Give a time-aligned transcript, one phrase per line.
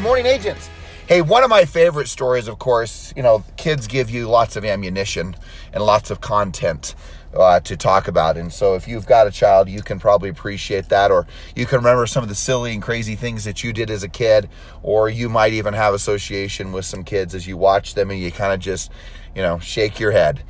[0.00, 0.68] morning, agents.
[1.06, 4.64] Hey, one of my favorite stories, of course, you know, kids give you lots of
[4.64, 5.36] ammunition
[5.72, 6.94] and lots of content
[7.36, 8.36] uh, to talk about.
[8.36, 11.78] And so, if you've got a child, you can probably appreciate that, or you can
[11.78, 14.48] remember some of the silly and crazy things that you did as a kid,
[14.82, 18.32] or you might even have association with some kids as you watch them and you
[18.32, 18.90] kind of just,
[19.34, 20.42] you know, shake your head.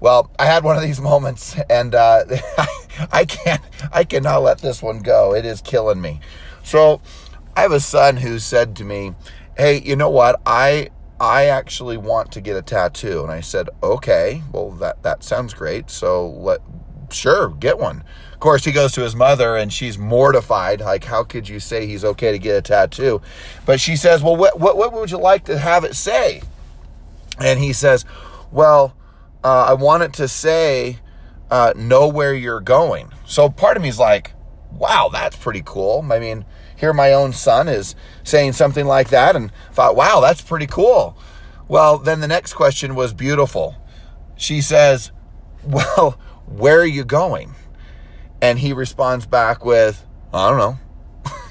[0.00, 2.24] Well, I had one of these moments, and uh,
[3.12, 3.62] I can't,
[3.92, 5.34] I cannot let this one go.
[5.34, 6.20] It is killing me.
[6.62, 7.00] So,
[7.58, 9.14] I have a son who said to me,
[9.56, 10.40] "Hey, you know what?
[10.46, 15.24] I I actually want to get a tattoo." And I said, "Okay, well that that
[15.24, 15.90] sounds great.
[15.90, 16.60] So let
[17.10, 20.80] sure, get one." Of course, he goes to his mother and she's mortified.
[20.80, 23.22] Like, how could you say he's okay to get a tattoo?
[23.66, 26.42] But she says, "Well, what what, what would you like to have it say?"
[27.40, 28.04] And he says,
[28.52, 28.94] "Well,
[29.42, 31.00] uh, I want it to say,
[31.50, 34.32] uh, know where you're going." So part of me is like,
[34.72, 36.44] "Wow, that's pretty cool." I mean,
[36.78, 41.18] here my own son is saying something like that and thought, wow, that's pretty cool.
[41.66, 43.74] Well, then the next question was beautiful.
[44.36, 45.10] She says,
[45.64, 47.54] well, where are you going?
[48.40, 50.78] And he responds back with, I don't know.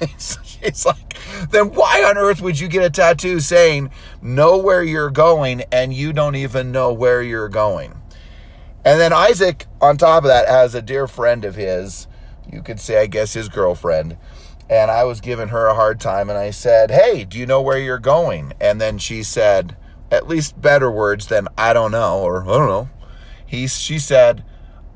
[0.62, 1.18] it's like,
[1.50, 3.90] then why on earth would you get a tattoo saying,
[4.22, 8.00] know where you're going and you don't even know where you're going?
[8.82, 12.06] And then Isaac, on top of that, has a dear friend of his,
[12.52, 14.16] you could say, I guess, his girlfriend,
[14.70, 17.62] and I was giving her a hard time and I said, Hey, do you know
[17.62, 18.52] where you're going?
[18.60, 19.76] And then she said,
[20.10, 22.88] at least better words than I don't know or I don't know.
[23.46, 24.44] He, she said,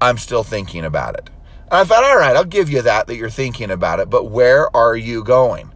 [0.00, 1.30] I'm still thinking about it.
[1.70, 4.30] And I thought, all right, I'll give you that, that you're thinking about it, but
[4.30, 5.73] where are you going?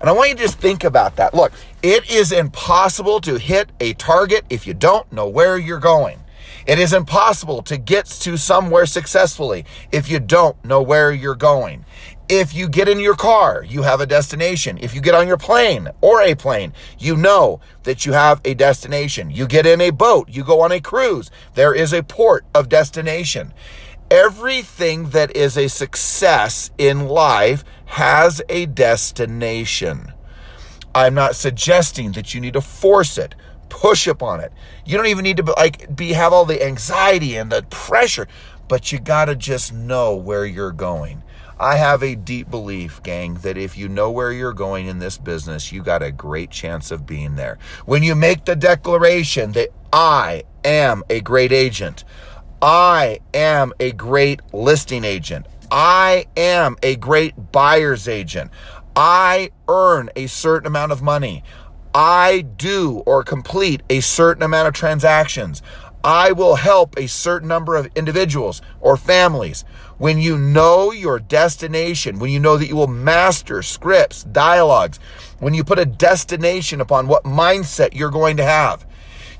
[0.00, 1.34] And I want you to just think about that.
[1.34, 6.20] Look, it is impossible to hit a target if you don't know where you're going.
[6.68, 11.86] It is impossible to get to somewhere successfully if you don't know where you're going.
[12.28, 14.76] If you get in your car, you have a destination.
[14.82, 18.52] If you get on your plane or a plane, you know that you have a
[18.52, 19.30] destination.
[19.30, 22.68] You get in a boat, you go on a cruise, there is a port of
[22.68, 23.54] destination.
[24.10, 30.12] Everything that is a success in life has a destination.
[30.94, 33.34] I'm not suggesting that you need to force it,
[33.68, 34.52] push up on it.
[34.84, 38.28] You don't even need to like be have all the anxiety and the pressure,
[38.68, 41.22] but you got to just know where you're going.
[41.60, 45.18] I have a deep belief, gang, that if you know where you're going in this
[45.18, 47.58] business, you got a great chance of being there.
[47.84, 52.04] When you make the declaration that I am a great agent,
[52.62, 58.52] I am a great listing agent, I am a great buyer's agent,
[58.94, 61.42] I earn a certain amount of money,
[61.98, 65.62] I do or complete a certain amount of transactions.
[66.04, 69.64] I will help a certain number of individuals or families.
[69.96, 75.00] When you know your destination, when you know that you will master scripts, dialogues,
[75.40, 78.86] when you put a destination upon what mindset you're going to have,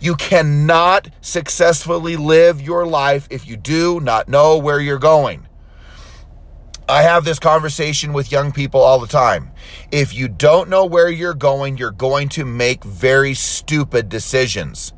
[0.00, 5.47] you cannot successfully live your life if you do not know where you're going.
[6.91, 9.50] I have this conversation with young people all the time.
[9.93, 14.94] If you don't know where you're going, you're going to make very stupid decisions.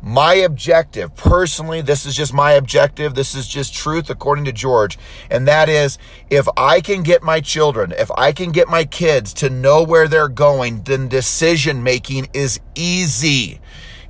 [0.00, 3.14] My objective, personally, this is just my objective.
[3.14, 4.98] This is just truth according to George.
[5.30, 5.98] And that is
[6.30, 10.08] if I can get my children, if I can get my kids to know where
[10.08, 13.60] they're going, then decision making is easy.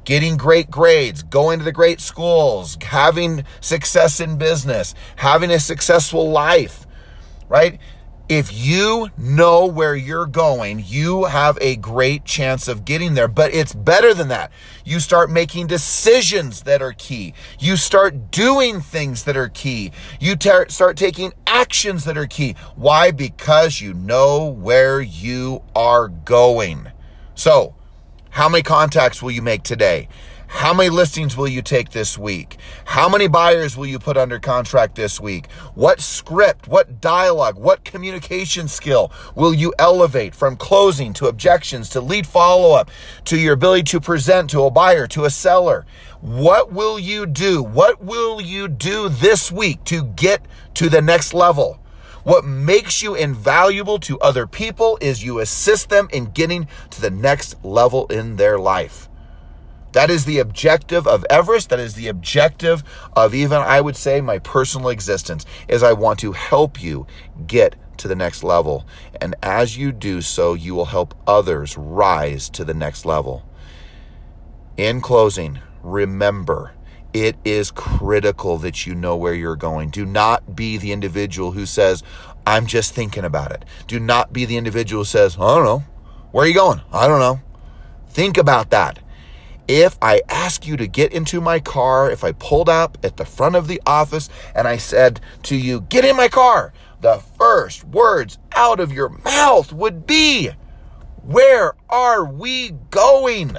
[0.04, 6.30] Getting great grades, going to the great schools, having success in business, having a successful
[6.30, 6.86] life,
[7.48, 7.78] right?
[8.28, 13.28] if you know where you're going, you have a great chance of getting there.
[13.28, 14.52] But it's better than that.
[14.84, 17.32] You start making decisions that are key.
[17.58, 19.92] You start doing things that are key.
[20.20, 22.54] You tar- start taking actions that are key.
[22.76, 23.10] Why?
[23.12, 26.92] Because you know where you are going.
[27.34, 27.74] So,
[28.30, 30.08] how many contacts will you make today?
[30.50, 32.56] How many listings will you take this week?
[32.86, 35.50] How many buyers will you put under contract this week?
[35.74, 42.00] What script, what dialogue, what communication skill will you elevate from closing to objections to
[42.00, 42.90] lead follow up
[43.26, 45.84] to your ability to present to a buyer, to a seller?
[46.22, 47.62] What will you do?
[47.62, 50.40] What will you do this week to get
[50.74, 51.78] to the next level?
[52.24, 57.10] What makes you invaluable to other people is you assist them in getting to the
[57.10, 59.07] next level in their life.
[59.98, 61.70] That is the objective of Everest.
[61.70, 62.84] That is the objective
[63.16, 67.08] of even, I would say, my personal existence, is I want to help you
[67.48, 68.86] get to the next level.
[69.20, 73.44] And as you do so, you will help others rise to the next level.
[74.76, 76.74] In closing, remember,
[77.12, 79.90] it is critical that you know where you're going.
[79.90, 82.04] Do not be the individual who says,
[82.46, 83.64] I'm just thinking about it.
[83.88, 85.82] Do not be the individual who says, I don't know.
[86.30, 86.82] Where are you going?
[86.92, 87.40] I don't know.
[88.10, 89.00] Think about that.
[89.68, 93.26] If I ask you to get into my car, if I pulled up at the
[93.26, 96.72] front of the office and I said to you, get in my car,
[97.02, 100.50] the first words out of your mouth would be,
[101.22, 103.58] where are we going?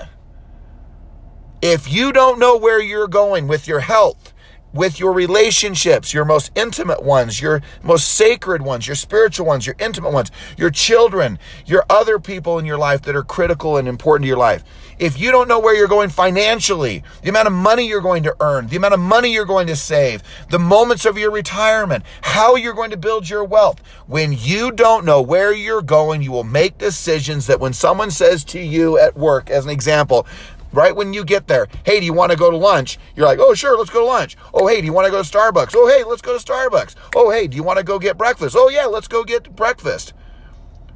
[1.62, 4.34] If you don't know where you're going with your health,
[4.74, 9.76] with your relationships, your most intimate ones, your most sacred ones, your spiritual ones, your
[9.80, 14.24] intimate ones, your children, your other people in your life that are critical and important
[14.24, 14.64] to your life.
[15.00, 18.36] If you don't know where you're going financially, the amount of money you're going to
[18.42, 22.56] earn, the amount of money you're going to save, the moments of your retirement, how
[22.56, 26.44] you're going to build your wealth, when you don't know where you're going, you will
[26.44, 30.28] make decisions that when someone says to you at work, as an example,
[30.72, 31.68] right when you get there.
[31.86, 32.98] Hey, do you want to go to lunch?
[33.16, 34.38] You're like, oh, sure, let's go to lunch.
[34.54, 35.74] Oh, hey, do you want to go to Starbucks?
[35.76, 36.96] Oh, hey, let's go to Starbucks.
[37.16, 38.56] Oh, hey, do you want to go get breakfast?
[38.58, 40.14] Oh, yeah, let's go get breakfast.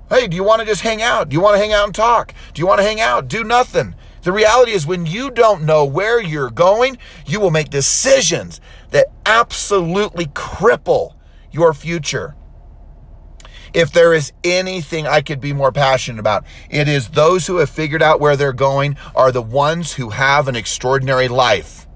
[0.10, 1.30] Hey, do you want to just hang out?
[1.30, 2.34] Do you want to hang out and talk?
[2.54, 3.28] Do you want to hang out?
[3.28, 3.96] Do nothing.
[4.22, 8.62] The reality is, when you don't know where you're going, you will make decisions
[8.92, 11.16] that absolutely cripple
[11.52, 12.36] your future.
[13.74, 17.70] If there is anything I could be more passionate about, it is those who have
[17.70, 21.88] figured out where they're going are the ones who have an extraordinary life.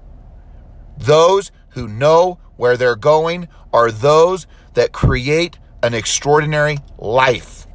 [0.96, 7.66] Those who know where they're going are those that create an extraordinary life.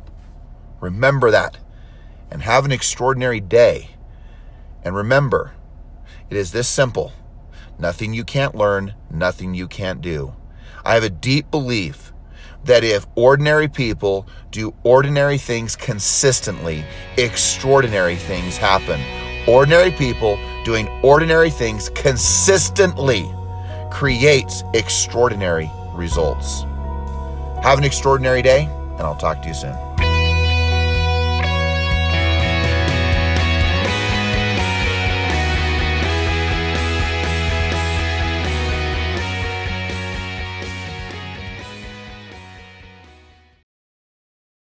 [0.82, 1.58] Remember that
[2.30, 3.92] and have an extraordinary day.
[4.84, 5.54] And remember,
[6.30, 7.14] it is this simple
[7.80, 10.36] nothing you can't learn, nothing you can't do.
[10.86, 12.12] I have a deep belief
[12.65, 16.83] that if ordinary people do ordinary things consistently,
[17.18, 19.01] extraordinary things happen.
[19.48, 23.30] Ordinary people doing ordinary things consistently
[23.92, 26.63] creates extraordinary results.
[27.62, 29.93] Have an extraordinary day, and I'll talk to you soon.